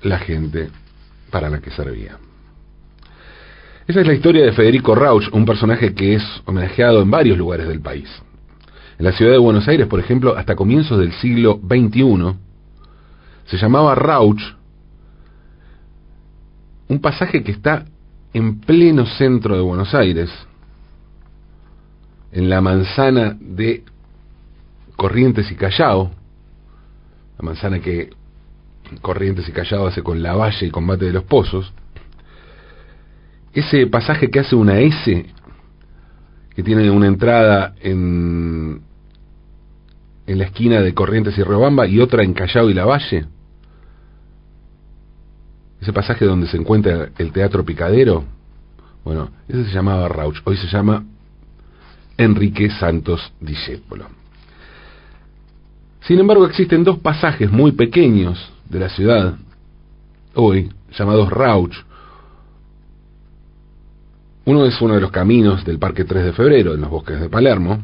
la 0.00 0.18
gente 0.20 0.70
para 1.30 1.50
la 1.50 1.60
que 1.60 1.70
servía. 1.70 2.16
Esa 3.86 4.00
es 4.00 4.06
la 4.06 4.14
historia 4.14 4.46
de 4.46 4.52
Federico 4.52 4.94
Rauch, 4.94 5.28
un 5.34 5.44
personaje 5.44 5.92
que 5.92 6.14
es 6.14 6.24
homenajeado 6.46 7.02
en 7.02 7.10
varios 7.10 7.36
lugares 7.36 7.68
del 7.68 7.82
país. 7.82 8.08
En 8.98 9.04
la 9.04 9.12
ciudad 9.12 9.32
de 9.32 9.38
Buenos 9.38 9.68
Aires, 9.68 9.86
por 9.88 10.00
ejemplo, 10.00 10.34
hasta 10.34 10.56
comienzos 10.56 10.98
del 10.98 11.12
siglo 11.12 11.60
XXI, 11.62 12.34
se 13.44 13.58
llamaba 13.58 13.94
Rauch, 13.94 14.40
un 16.88 16.98
pasaje 17.02 17.44
que 17.44 17.52
está 17.52 17.84
en 18.32 18.58
pleno 18.60 19.04
centro 19.04 19.54
de 19.54 19.60
Buenos 19.60 19.94
Aires, 19.94 20.30
en 22.32 22.48
la 22.48 22.60
manzana 22.60 23.36
de 23.40 23.84
Corrientes 24.96 25.50
y 25.50 25.54
Callao, 25.54 26.10
la 27.38 27.44
manzana 27.44 27.80
que 27.80 28.10
Corrientes 29.00 29.48
y 29.48 29.52
Callao 29.52 29.86
hace 29.86 30.02
con 30.02 30.22
la 30.22 30.34
Valle 30.34 30.66
y 30.66 30.70
Combate 30.70 31.06
de 31.06 31.12
los 31.12 31.24
Pozos, 31.24 31.72
ese 33.52 33.86
pasaje 33.86 34.30
que 34.30 34.40
hace 34.40 34.54
una 34.54 34.78
S, 34.80 35.26
que 36.54 36.62
tiene 36.62 36.90
una 36.90 37.06
entrada 37.06 37.74
en 37.80 38.82
en 40.28 40.38
la 40.38 40.44
esquina 40.44 40.82
de 40.82 40.92
Corrientes 40.92 41.36
y 41.38 41.42
Riobamba 41.42 41.86
y 41.86 41.98
otra 42.00 42.22
en 42.22 42.34
Callao 42.34 42.68
y 42.68 42.74
La 42.74 42.84
Valle. 42.84 43.24
Ese 45.80 45.92
pasaje 45.92 46.26
donde 46.26 46.46
se 46.46 46.58
encuentra 46.58 47.08
el 47.16 47.32
Teatro 47.32 47.64
Picadero, 47.64 48.24
bueno, 49.04 49.30
ese 49.48 49.64
se 49.64 49.70
llamaba 49.72 50.06
Rauch, 50.06 50.36
hoy 50.44 50.58
se 50.58 50.66
llama 50.66 51.02
Enrique 52.18 52.68
Santos 52.70 53.32
Discépolo. 53.40 54.06
Sin 56.02 56.18
embargo, 56.18 56.46
existen 56.46 56.84
dos 56.84 56.98
pasajes 56.98 57.50
muy 57.50 57.72
pequeños 57.72 58.52
de 58.68 58.80
la 58.80 58.88
ciudad, 58.88 59.36
hoy, 60.34 60.70
llamados 60.98 61.30
Rauch. 61.30 61.76
Uno 64.44 64.66
es 64.66 64.80
uno 64.80 64.94
de 64.94 65.00
los 65.00 65.10
caminos 65.10 65.64
del 65.64 65.78
Parque 65.78 66.04
3 66.04 66.24
de 66.24 66.32
Febrero, 66.32 66.74
en 66.74 66.80
los 66.80 66.90
bosques 66.90 67.20
de 67.20 67.28
Palermo, 67.28 67.80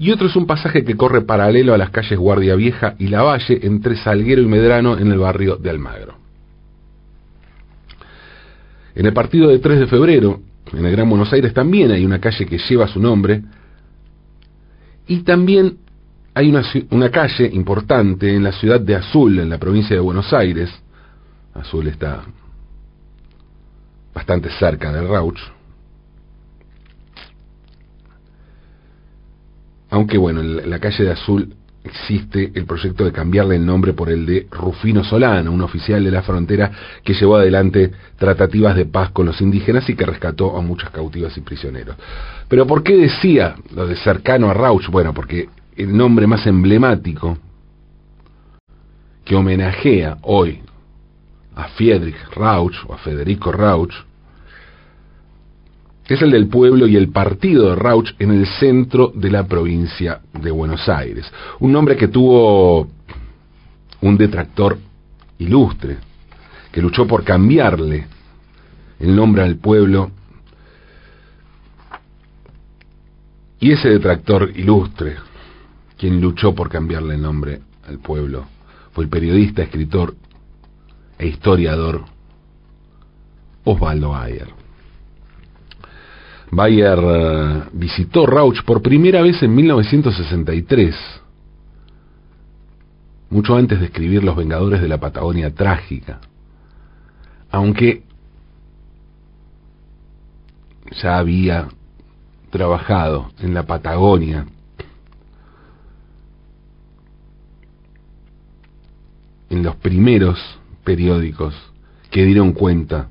y 0.00 0.12
otro 0.12 0.28
es 0.28 0.36
un 0.36 0.46
pasaje 0.46 0.82
que 0.82 0.96
corre 0.96 1.20
paralelo 1.20 1.74
a 1.74 1.78
las 1.78 1.90
calles 1.90 2.18
Guardia 2.18 2.54
Vieja 2.54 2.94
y 2.98 3.08
La 3.08 3.22
Valle 3.22 3.60
entre 3.62 3.96
Salguero 3.96 4.40
y 4.40 4.46
Medrano 4.46 4.96
en 4.96 5.12
el 5.12 5.18
barrio 5.18 5.56
de 5.56 5.68
Almagro. 5.68 6.14
En 8.94 9.04
el 9.04 9.12
partido 9.12 9.48
de 9.48 9.58
3 9.58 9.80
de 9.80 9.86
febrero, 9.88 10.40
en 10.72 10.84
el 10.84 10.92
Gran 10.92 11.08
Buenos 11.08 11.32
Aires, 11.32 11.52
también 11.52 11.90
hay 11.90 12.04
una 12.04 12.20
calle 12.20 12.46
que 12.46 12.58
lleva 12.58 12.86
su 12.88 13.00
nombre 13.00 13.42
y 15.06 15.22
también 15.22 15.78
hay 16.34 16.48
una, 16.48 16.62
una 16.90 17.10
calle 17.10 17.50
importante 17.52 18.34
en 18.34 18.42
la 18.42 18.52
ciudad 18.52 18.80
de 18.80 18.94
Azul, 18.94 19.38
en 19.38 19.50
la 19.50 19.58
provincia 19.58 19.96
de 19.96 20.00
Buenos 20.00 20.32
Aires. 20.32 20.70
Azul 21.54 21.88
está 21.88 22.22
bastante 24.14 24.50
cerca 24.50 24.92
del 24.92 25.08
Rauch 25.08 25.40
aunque 29.90 30.18
bueno, 30.18 30.42
la 30.42 30.78
calle 30.78 31.04
de 31.04 31.10
Azul 31.10 31.54
existe 31.84 32.52
el 32.54 32.66
proyecto 32.66 33.04
de 33.04 33.12
cambiarle 33.12 33.56
el 33.56 33.64
nombre 33.64 33.92
por 33.92 34.10
el 34.10 34.26
de 34.26 34.46
Rufino 34.50 35.02
Solano, 35.02 35.50
un 35.50 35.62
oficial 35.62 36.04
de 36.04 36.10
la 36.10 36.22
frontera 36.22 36.70
que 37.02 37.14
llevó 37.14 37.36
adelante 37.36 37.90
tratativas 38.18 38.76
de 38.76 38.86
paz 38.86 39.10
con 39.10 39.26
los 39.26 39.40
indígenas 39.40 39.88
y 39.88 39.94
que 39.94 40.04
rescató 40.04 40.56
a 40.56 40.60
muchas 40.60 40.90
cautivas 40.90 41.36
y 41.36 41.40
prisioneros. 41.40 41.96
Pero 42.48 42.66
¿por 42.66 42.82
qué 42.82 42.96
decía 42.96 43.54
lo 43.74 43.86
de 43.86 43.96
cercano 43.96 44.50
a 44.50 44.54
Rauch? 44.54 44.88
Bueno, 44.88 45.14
porque 45.14 45.48
el 45.76 45.96
nombre 45.96 46.26
más 46.26 46.46
emblemático 46.46 47.38
que 49.24 49.34
homenajea 49.34 50.18
hoy 50.22 50.60
a 51.54 51.68
Friedrich 51.68 52.16
Rauch 52.34 52.74
o 52.86 52.94
a 52.94 52.98
Federico 52.98 53.52
Rauch 53.52 53.94
es 56.14 56.22
el 56.22 56.32
del 56.32 56.48
pueblo 56.48 56.88
y 56.88 56.96
el 56.96 57.10
partido 57.10 57.70
de 57.70 57.76
Rauch 57.76 58.14
en 58.18 58.32
el 58.32 58.44
centro 58.44 59.12
de 59.14 59.30
la 59.30 59.46
provincia 59.46 60.20
de 60.32 60.50
Buenos 60.50 60.88
Aires. 60.88 61.32
Un 61.60 61.70
nombre 61.70 61.96
que 61.96 62.08
tuvo 62.08 62.88
un 64.00 64.16
detractor 64.16 64.76
ilustre, 65.38 65.98
que 66.72 66.82
luchó 66.82 67.06
por 67.06 67.22
cambiarle 67.22 68.08
el 68.98 69.14
nombre 69.14 69.44
al 69.44 69.58
pueblo. 69.58 70.10
Y 73.60 73.70
ese 73.70 73.90
detractor 73.90 74.50
ilustre, 74.56 75.14
quien 75.96 76.20
luchó 76.20 76.56
por 76.56 76.68
cambiarle 76.68 77.14
el 77.14 77.22
nombre 77.22 77.60
al 77.86 78.00
pueblo, 78.00 78.46
fue 78.90 79.04
el 79.04 79.10
periodista, 79.10 79.62
escritor 79.62 80.16
e 81.18 81.28
historiador 81.28 82.04
Osvaldo 83.62 84.16
Ayer. 84.16 84.59
Bayer 86.50 86.98
eh, 86.98 87.62
visitó 87.72 88.26
Rauch 88.26 88.62
por 88.64 88.82
primera 88.82 89.22
vez 89.22 89.42
en 89.42 89.54
1963, 89.54 90.96
mucho 93.30 93.54
antes 93.54 93.78
de 93.78 93.86
escribir 93.86 94.24
Los 94.24 94.36
Vengadores 94.36 94.80
de 94.80 94.88
la 94.88 94.98
Patagonia 94.98 95.54
Trágica, 95.54 96.20
aunque 97.50 98.02
ya 101.02 101.18
había 101.18 101.68
trabajado 102.50 103.30
en 103.38 103.54
la 103.54 103.62
Patagonia 103.62 104.46
en 109.50 109.62
los 109.62 109.76
primeros 109.76 110.38
periódicos 110.82 111.54
que 112.10 112.24
dieron 112.24 112.52
cuenta 112.52 113.08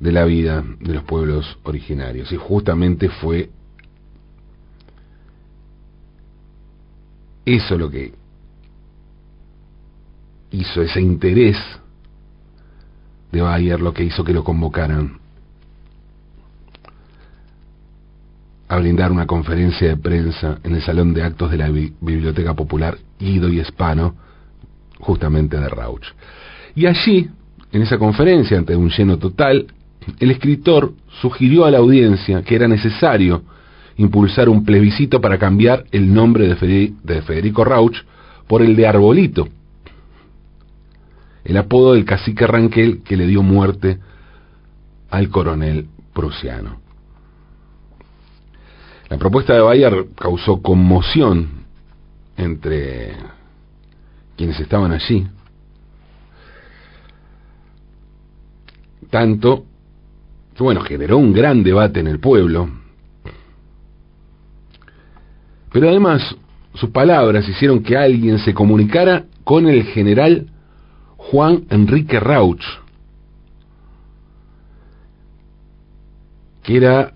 de 0.00 0.12
la 0.12 0.24
vida 0.24 0.62
de 0.80 0.94
los 0.94 1.04
pueblos 1.04 1.58
originarios. 1.62 2.30
Y 2.32 2.36
justamente 2.36 3.08
fue 3.08 3.50
eso 7.44 7.78
lo 7.78 7.90
que 7.90 8.12
hizo 10.50 10.82
ese 10.82 11.00
interés 11.00 11.56
de 13.32 13.40
Bayer, 13.40 13.80
lo 13.80 13.92
que 13.92 14.04
hizo 14.04 14.24
que 14.24 14.32
lo 14.32 14.44
convocaran 14.44 15.18
a 18.68 18.78
brindar 18.78 19.12
una 19.12 19.26
conferencia 19.26 19.88
de 19.88 19.96
prensa 19.96 20.58
en 20.64 20.74
el 20.74 20.82
Salón 20.82 21.14
de 21.14 21.22
Actos 21.22 21.50
de 21.50 21.56
la 21.56 21.68
Biblioteca 21.68 22.54
Popular 22.54 22.98
Guido 23.18 23.48
y 23.48 23.60
Espano, 23.60 24.16
justamente 24.98 25.58
de 25.58 25.68
Rauch. 25.68 26.04
Y 26.74 26.86
allí, 26.86 27.30
en 27.70 27.82
esa 27.82 27.98
conferencia, 27.98 28.58
ante 28.58 28.74
un 28.74 28.90
lleno 28.90 29.18
total, 29.18 29.66
el 30.18 30.30
escritor 30.30 30.92
sugirió 31.20 31.64
a 31.64 31.70
la 31.70 31.78
audiencia 31.78 32.42
que 32.42 32.54
era 32.54 32.68
necesario 32.68 33.42
impulsar 33.96 34.48
un 34.48 34.64
plebiscito 34.64 35.20
para 35.20 35.38
cambiar 35.38 35.84
el 35.90 36.12
nombre 36.12 36.48
de 36.54 37.22
Federico 37.22 37.64
Rauch 37.64 37.96
por 38.46 38.62
el 38.62 38.76
de 38.76 38.86
Arbolito, 38.86 39.48
el 41.44 41.56
apodo 41.56 41.94
del 41.94 42.04
cacique 42.04 42.46
Ranquel 42.46 43.02
que 43.02 43.16
le 43.16 43.26
dio 43.26 43.42
muerte 43.42 43.98
al 45.10 45.28
coronel 45.28 45.86
prusiano. 46.12 46.80
La 49.08 49.18
propuesta 49.18 49.54
de 49.54 49.60
Bayer 49.60 50.06
causó 50.16 50.60
conmoción 50.60 51.66
entre 52.36 53.14
quienes 54.36 54.58
estaban 54.60 54.92
allí, 54.92 55.26
tanto 59.10 59.64
bueno, 60.64 60.80
generó 60.80 61.18
un 61.18 61.32
gran 61.32 61.62
debate 61.62 62.00
en 62.00 62.06
el 62.06 62.18
pueblo, 62.18 62.68
pero 65.72 65.90
además 65.90 66.36
sus 66.74 66.90
palabras 66.90 67.48
hicieron 67.48 67.82
que 67.82 67.96
alguien 67.96 68.38
se 68.38 68.54
comunicara 68.54 69.26
con 69.44 69.68
el 69.68 69.84
general 69.84 70.46
Juan 71.16 71.64
Enrique 71.70 72.18
Rauch, 72.20 72.64
que 76.62 76.76
era 76.76 77.12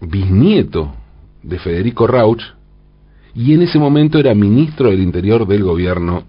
bisnieto 0.00 0.94
de 1.42 1.58
Federico 1.58 2.06
Rauch 2.06 2.42
y 3.34 3.54
en 3.54 3.62
ese 3.62 3.78
momento 3.78 4.18
era 4.18 4.34
ministro 4.34 4.90
del 4.90 5.00
Interior 5.00 5.46
del 5.46 5.62
gobierno 5.62 6.24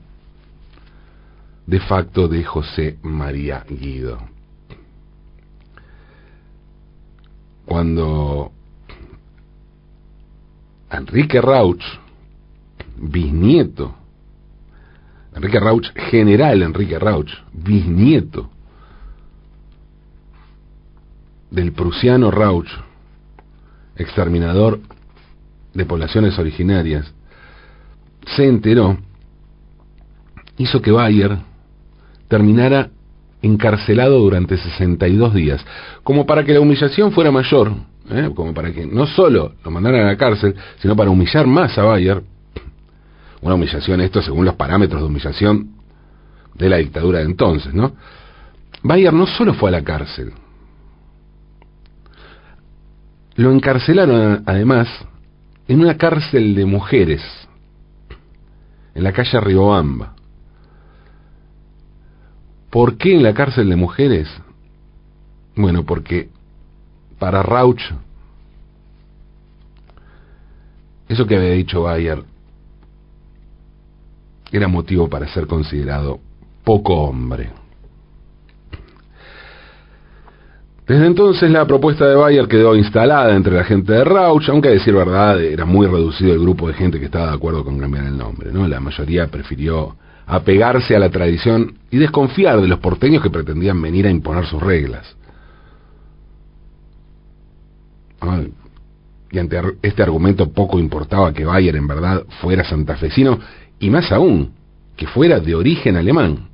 de 1.67 1.79
facto 1.79 2.27
de 2.27 2.43
José 2.43 2.97
María 3.01 3.65
Guido. 3.69 4.34
Cuando 7.65 8.51
Enrique 10.91 11.41
Rauch, 11.41 11.83
bisnieto, 12.97 13.95
Enrique 15.35 15.59
Rauch, 15.59 15.91
general 16.09 16.61
Enrique 16.61 16.97
Rauch, 16.97 17.31
bisnieto 17.51 18.49
del 21.49 21.73
prusiano 21.73 22.31
Rauch, 22.31 22.69
exterminador 23.95 24.79
de 25.73 25.85
poblaciones 25.85 26.37
originarias, 26.39 27.13
se 28.35 28.47
enteró, 28.47 28.97
hizo 30.57 30.81
que 30.81 30.91
Bayer 30.91 31.37
terminara 32.27 32.89
encarcelado 33.41 34.19
durante 34.19 34.57
62 34.57 35.33
días, 35.33 35.65
como 36.03 36.25
para 36.25 36.43
que 36.43 36.53
la 36.53 36.59
humillación 36.59 37.11
fuera 37.11 37.31
mayor, 37.31 37.73
¿eh? 38.09 38.31
como 38.35 38.53
para 38.53 38.71
que 38.71 38.85
no 38.85 39.05
solo 39.05 39.53
lo 39.63 39.71
mandaran 39.71 40.01
a 40.01 40.11
la 40.11 40.17
cárcel, 40.17 40.55
sino 40.79 40.95
para 40.95 41.09
humillar 41.09 41.45
más 41.47 41.77
a 41.77 41.83
Bayer, 41.83 42.23
una 43.41 43.55
humillación, 43.55 44.01
esto 44.01 44.21
según 44.21 44.45
los 44.45 44.55
parámetros 44.55 45.01
de 45.01 45.07
humillación 45.07 45.69
de 46.55 46.69
la 46.69 46.77
dictadura 46.77 47.19
de 47.19 47.25
entonces, 47.25 47.73
¿no? 47.73 47.93
Bayer 48.81 49.13
no 49.13 49.27
solo 49.27 49.53
fue 49.53 49.69
a 49.69 49.73
la 49.73 49.83
cárcel, 49.83 50.33
lo 53.35 53.51
encarcelaron 53.51 54.43
además 54.45 54.87
en 55.67 55.81
una 55.81 55.97
cárcel 55.97 56.55
de 56.55 56.65
mujeres, 56.65 57.21
en 58.93 59.03
la 59.03 59.11
calle 59.11 59.39
Riobamba. 59.41 60.14
¿Por 62.75 62.97
qué 62.97 63.15
en 63.15 63.23
la 63.23 63.33
cárcel 63.33 63.69
de 63.69 63.77
mujeres? 63.77 64.27
Bueno, 65.55 65.85
porque 65.85 66.27
para 67.17 67.41
Rauch, 67.41 67.79
eso 71.07 71.25
que 71.25 71.37
había 71.37 71.51
dicho 71.51 71.83
Bayer 71.83 72.21
era 74.51 74.67
motivo 74.67 75.07
para 75.07 75.25
ser 75.29 75.47
considerado 75.47 76.19
poco 76.65 76.95
hombre. 76.95 77.49
Desde 80.85 81.07
entonces 81.07 81.49
la 81.49 81.65
propuesta 81.65 82.05
de 82.05 82.15
Bayer 82.15 82.49
quedó 82.49 82.75
instalada 82.75 83.37
entre 83.37 83.55
la 83.55 83.63
gente 83.63 83.93
de 83.93 84.03
Rauch, 84.03 84.49
aunque 84.49 84.67
a 84.67 84.71
decir 84.71 84.93
verdad 84.93 85.41
era 85.41 85.63
muy 85.63 85.87
reducido 85.87 86.33
el 86.33 86.41
grupo 86.41 86.67
de 86.67 86.73
gente 86.73 86.99
que 86.99 87.05
estaba 87.05 87.27
de 87.27 87.35
acuerdo 87.35 87.63
con 87.63 87.79
cambiar 87.79 88.03
el 88.03 88.17
nombre, 88.17 88.51
¿no? 88.51 88.67
La 88.67 88.81
mayoría 88.81 89.27
prefirió 89.27 89.95
apegarse 90.25 90.95
a 90.95 90.99
la 90.99 91.09
tradición 91.09 91.77
y 91.91 91.97
desconfiar 91.97 92.59
de 92.61 92.67
los 92.67 92.79
porteños 92.79 93.21
que 93.21 93.29
pretendían 93.29 93.81
venir 93.81 94.07
a 94.07 94.09
imponer 94.09 94.45
sus 94.45 94.61
reglas. 94.61 95.15
Y 99.31 99.37
ante 99.37 99.59
este 99.81 100.01
argumento 100.01 100.51
poco 100.51 100.79
importaba 100.79 101.33
que 101.33 101.45
Bayer 101.45 101.75
en 101.75 101.87
verdad 101.87 102.23
fuera 102.41 102.63
santafesino 102.63 103.39
y 103.79 103.89
más 103.89 104.11
aún, 104.11 104.53
que 104.95 105.07
fuera 105.07 105.39
de 105.39 105.53
origen 105.53 105.95
alemán. 105.97 106.49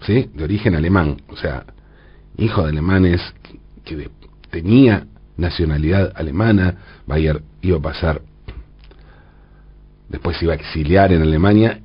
¿Sí? 0.00 0.30
De 0.34 0.42
origen 0.42 0.74
alemán, 0.74 1.18
o 1.28 1.36
sea, 1.36 1.64
hijo 2.36 2.62
de 2.62 2.70
alemanes 2.70 3.20
que 3.84 4.10
tenía 4.50 5.06
nacionalidad 5.36 6.12
alemana, 6.16 6.76
Bayer 7.06 7.40
iba 7.60 7.78
a 7.78 7.82
pasar, 7.82 8.22
después 10.08 10.42
iba 10.42 10.54
a 10.54 10.56
exiliar 10.56 11.12
en 11.12 11.22
Alemania 11.22 11.80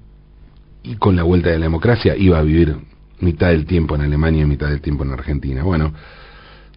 y 0.87 0.95
con 0.95 1.15
la 1.15 1.23
vuelta 1.23 1.49
de 1.49 1.59
la 1.59 1.65
democracia 1.65 2.15
iba 2.15 2.39
a 2.39 2.43
vivir 2.43 2.77
mitad 3.19 3.49
del 3.49 3.65
tiempo 3.65 3.95
en 3.95 4.01
Alemania 4.01 4.43
y 4.43 4.45
mitad 4.45 4.69
del 4.69 4.81
tiempo 4.81 5.03
en 5.03 5.11
Argentina. 5.11 5.63
Bueno, 5.63 5.91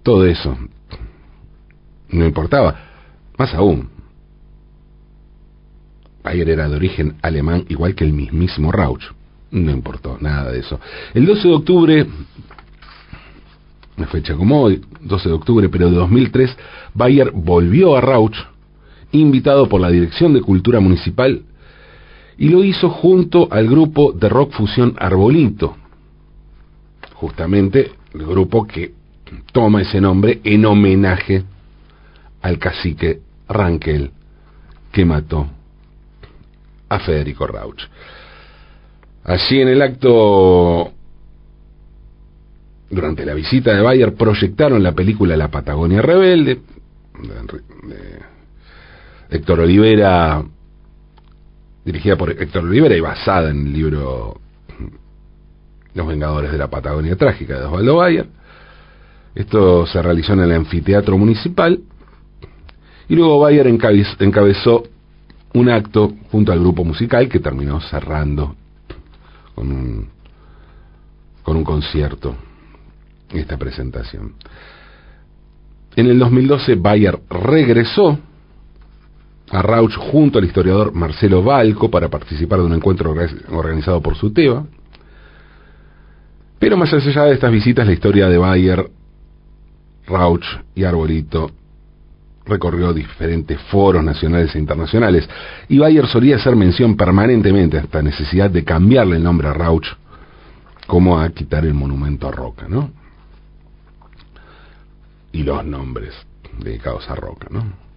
todo 0.03 0.27
eso 0.27 0.57
no 2.09 2.27
importaba. 2.27 2.77
Más 3.39 3.55
aún, 3.55 3.89
Bayer 6.23 6.51
era 6.51 6.69
de 6.69 6.77
origen 6.77 7.17
alemán, 7.23 7.65
igual 7.69 7.95
que 7.95 8.05
el 8.05 8.13
mismísimo 8.13 8.73
Rauch. 8.73 9.05
No 9.53 9.71
importó 9.71 10.19
nada 10.21 10.51
de 10.51 10.59
eso. 10.61 10.79
El 11.15 11.27
12 11.27 11.49
de 11.49 11.55
octubre, 11.55 12.07
una 13.97 14.07
fecha 14.09 14.35
como 14.35 14.61
hoy, 14.63 14.81
12 15.01 15.29
de 15.29 15.35
octubre, 15.35 15.69
pero 15.69 15.89
de 15.89 15.97
2003, 15.97 16.57
Bayer 16.95 17.31
volvió 17.33 17.97
a 17.97 18.01
Rauch, 18.01 18.37
invitado 19.13 19.69
por 19.69 19.81
la 19.81 19.91
Dirección 19.91 20.35
de 20.35 20.41
Cultura 20.41 20.81
Municipal, 20.81 21.43
y 22.41 22.49
lo 22.49 22.65
hizo 22.65 22.89
junto 22.89 23.49
al 23.51 23.69
grupo 23.69 24.13
de 24.13 24.31
rock 24.31 24.55
fusión 24.55 24.95
Arbolito, 24.99 25.77
justamente 27.13 27.93
el 28.15 28.27
grupo 28.27 28.67
que 28.67 28.95
toma 29.53 29.83
ese 29.83 30.01
nombre 30.01 30.41
en 30.43 30.65
homenaje 30.65 31.45
al 32.41 32.59
cacique 32.59 33.21
Rankel 33.47 34.11
que 34.91 35.05
mató 35.05 35.49
a 36.89 36.99
Federico 37.01 37.47
Rauch. 37.47 37.83
Allí 39.25 39.61
en 39.61 39.69
el 39.69 39.83
acto, 39.83 40.93
durante 42.89 43.27
la 43.27 43.35
visita 43.35 43.75
de 43.75 43.83
Bayer, 43.83 44.15
proyectaron 44.15 44.83
la 44.83 44.93
película 44.93 45.37
La 45.37 45.49
Patagonia 45.49 46.01
Rebelde, 46.01 46.55
de 46.55 48.23
Héctor 49.29 49.61
Olivera, 49.61 50.43
dirigida 51.85 52.17
por 52.17 52.31
Héctor 52.31 52.65
Olivera 52.65 52.97
y 52.97 53.01
basada 53.01 53.51
en 53.51 53.67
el 53.67 53.73
libro 53.73 54.41
Los 55.95 56.07
Vengadores 56.07 56.53
de 56.53 56.59
la 56.59 56.69
Patagonia 56.69 57.17
Trágica 57.17 57.59
de 57.59 57.65
Osvaldo 57.67 57.97
Bayer. 57.97 58.27
Esto 59.35 59.87
se 59.87 60.03
realizó 60.03 60.33
en 60.33 60.41
el 60.41 60.53
anfiteatro 60.53 61.17
municipal 61.17 61.81
y 63.09 63.15
luego 63.15 63.41
Bayer 63.41 63.67
encabezó 63.67 64.85
un 65.55 65.69
acto 65.69 66.13
junto 66.31 66.53
al 66.53 66.61
grupo 66.61 66.85
musical 66.85 67.29
que 67.29 67.41
terminó 67.41 67.81
cerrando 67.81 68.55
con 69.55 69.71
un, 69.71 70.09
con 71.43 71.57
un 71.57 71.65
concierto 71.65 72.37
esta 73.33 73.57
presentación. 73.57 74.35
En 75.97 76.07
el 76.07 76.19
2012 76.19 76.77
Bayer 76.77 77.19
regresó 77.29 78.19
a 79.51 79.63
Rauch 79.63 79.97
junto 79.97 80.39
al 80.39 80.45
historiador 80.45 80.93
Marcelo 80.95 81.43
Balco 81.43 81.91
para 81.91 82.09
participar 82.09 82.61
de 82.61 82.67
un 82.67 82.75
encuentro 82.75 83.15
organizado 83.51 84.01
por 84.01 84.17
SUTEBA. 84.17 84.65
Pero 86.59 86.77
más 86.77 86.93
allá 86.93 87.25
de 87.25 87.35
estas 87.35 87.51
visitas, 87.51 87.87
la 87.87 87.93
historia 87.93 88.29
de 88.29 88.39
Bayer, 88.39 88.91
Rauch 90.07 90.45
y 90.75 90.85
Arbolito 90.85 91.51
recorrió 92.47 92.93
diferentes 92.93 93.61
foros 93.63 94.03
nacionales 94.03 94.55
e 94.55 94.59
internacionales, 94.59 95.29
y 95.69 95.79
Bayer 95.79 96.07
solía 96.07 96.37
hacer 96.37 96.57
mención 96.57 96.97
permanentemente 96.97 97.77
a 97.77 97.81
esta 97.81 98.03
necesidad 98.03 98.51
de 98.51 98.65
cambiarle 98.65 99.17
el 99.17 99.23
nombre 99.23 99.49
a 99.49 99.53
Rauch, 99.53 99.87
como 100.87 101.19
a 101.19 101.29
quitar 101.31 101.65
el 101.65 101.75
monumento 101.75 102.29
a 102.29 102.33
Roca, 102.33 102.67
¿no? 102.69 102.91
Y 105.33 105.45
los 105.45 105.65
nombres 105.65 106.13
dedicados 106.59 107.09
a 107.09 107.15
Roca, 107.15 107.47
¿no? 107.51 107.90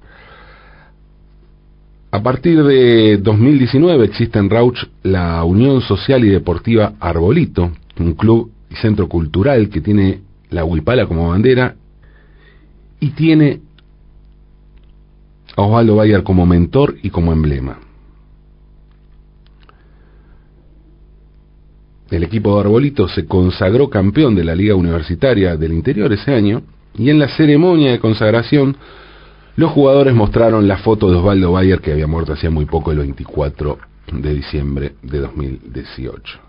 A 2.13 2.21
partir 2.21 2.63
de 2.63 3.17
2019 3.17 4.05
existe 4.05 4.37
en 4.37 4.47
Rauch 4.47 4.77
la 5.01 5.43
Unión 5.43 5.81
Social 5.81 6.23
y 6.23 6.29
Deportiva 6.29 6.93
Arbolito, 6.99 7.71
un 7.99 8.13
club 8.13 8.51
y 8.69 8.75
centro 8.75 9.09
cultural 9.09 9.67
que 9.69 9.81
tiene 9.81 10.21
la 10.51 10.63
huipala 10.63 11.07
como 11.07 11.29
bandera 11.29 11.73
y 12.99 13.09
tiene 13.13 13.61
a 15.55 15.63
Osvaldo 15.63 15.95
Bayer 15.95 16.21
como 16.21 16.45
mentor 16.45 16.97
y 17.01 17.09
como 17.09 17.33
emblema. 17.33 17.79
El 22.11 22.21
equipo 22.21 22.53
de 22.53 22.61
Arbolito 22.61 23.07
se 23.07 23.25
consagró 23.25 23.89
campeón 23.89 24.35
de 24.35 24.43
la 24.43 24.53
Liga 24.53 24.75
Universitaria 24.75 25.57
del 25.57 25.73
Interior 25.73 26.13
ese 26.13 26.31
año 26.31 26.61
y 26.95 27.09
en 27.09 27.17
la 27.17 27.29
ceremonia 27.29 27.89
de 27.89 27.99
consagración 27.99 28.77
los 29.55 29.71
jugadores 29.71 30.15
mostraron 30.15 30.67
la 30.67 30.77
foto 30.77 31.09
de 31.09 31.17
Osvaldo 31.17 31.51
Bayer 31.51 31.79
que 31.79 31.91
había 31.91 32.07
muerto 32.07 32.33
hacía 32.33 32.49
muy 32.49 32.65
poco 32.65 32.91
el 32.91 32.99
24 32.99 33.77
de 34.11 34.33
diciembre 34.33 34.95
de 35.01 35.19
2018. 35.19 36.39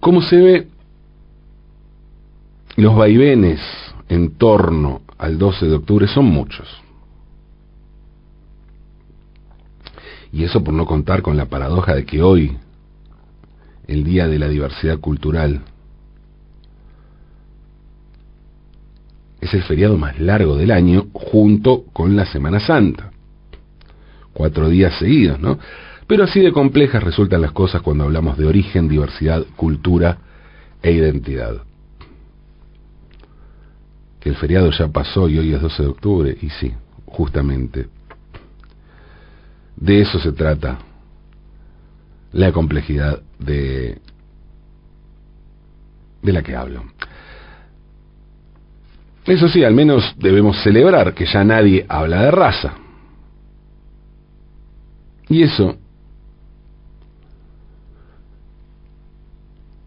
Como 0.00 0.22
se 0.22 0.36
ve, 0.36 0.68
los 2.76 2.94
vaivenes 2.94 3.60
en 4.08 4.36
torno 4.36 5.02
al 5.18 5.38
12 5.38 5.66
de 5.66 5.74
octubre 5.74 6.06
son 6.06 6.26
muchos. 6.26 6.68
Y 10.32 10.44
eso 10.44 10.62
por 10.64 10.74
no 10.74 10.84
contar 10.84 11.22
con 11.22 11.36
la 11.36 11.46
paradoja 11.46 11.94
de 11.94 12.04
que 12.04 12.22
hoy, 12.22 12.56
el 13.86 14.02
Día 14.02 14.26
de 14.26 14.38
la 14.38 14.48
Diversidad 14.48 14.98
Cultural, 14.98 15.62
es 19.44 19.54
el 19.54 19.62
feriado 19.62 19.96
más 19.96 20.18
largo 20.18 20.56
del 20.56 20.70
año 20.70 21.06
junto 21.12 21.84
con 21.92 22.16
la 22.16 22.26
Semana 22.26 22.60
Santa. 22.60 23.10
Cuatro 24.32 24.68
días 24.68 24.98
seguidos, 24.98 25.38
¿no? 25.38 25.58
Pero 26.06 26.24
así 26.24 26.40
de 26.40 26.52
complejas 26.52 27.02
resultan 27.02 27.40
las 27.40 27.52
cosas 27.52 27.82
cuando 27.82 28.04
hablamos 28.04 28.36
de 28.36 28.46
origen, 28.46 28.88
diversidad, 28.88 29.44
cultura 29.56 30.18
e 30.82 30.92
identidad 30.92 31.62
que 34.24 34.30
el 34.30 34.36
feriado 34.36 34.70
ya 34.70 34.88
pasó 34.88 35.28
y 35.28 35.38
hoy 35.38 35.52
es 35.52 35.60
12 35.60 35.82
de 35.82 35.88
octubre, 35.90 36.38
y 36.40 36.48
sí, 36.48 36.72
justamente, 37.04 37.88
de 39.76 40.00
eso 40.00 40.18
se 40.18 40.32
trata 40.32 40.78
la 42.32 42.50
complejidad 42.50 43.20
de, 43.38 43.98
de 46.22 46.32
la 46.32 46.42
que 46.42 46.56
hablo. 46.56 46.84
Eso 49.26 49.48
sí, 49.48 49.64
al 49.64 49.74
menos 49.74 50.14
debemos 50.18 50.62
celebrar 50.62 51.14
que 51.14 51.26
ya 51.26 51.44
nadie 51.44 51.86
habla 51.88 52.22
de 52.22 52.30
raza. 52.30 52.74
Y 55.28 55.42
eso, 55.42 55.76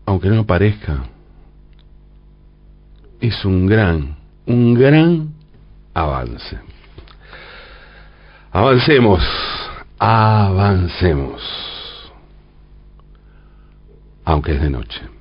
aunque 0.05 0.29
no 0.29 0.45
parezca, 0.45 1.03
es 3.19 3.45
un 3.45 3.67
gran 3.67 4.17
un 4.47 4.73
gran 4.73 5.33
avance. 5.93 6.57
Avancemos, 8.51 9.21
avancemos, 9.99 11.41
aunque 14.23 14.53
es 14.53 14.61
de 14.61 14.69
noche. 14.69 15.16